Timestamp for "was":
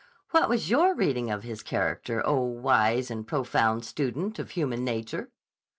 0.49-0.67